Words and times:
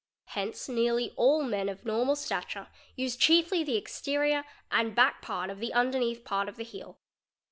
Hence 0.29 0.67
nearly 0.67 1.13
all 1.15 1.43
men 1.43 1.69
of 1.69 1.85
normal 1.85 2.15
stature 2.15 2.69
use 2.95 3.15
chiefly' 3.15 3.63
the 3.63 3.77
exterior 3.77 4.45
and 4.71 4.95
back 4.95 5.21
part 5.21 5.51
of 5.51 5.59
the 5.59 5.73
underneath 5.73 6.25
part 6.25 6.49
of 6.49 6.55
the 6.55 6.63
heel. 6.63 6.97